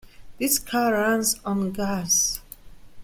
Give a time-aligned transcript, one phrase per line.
[0.39, 2.39] This car runs on gas.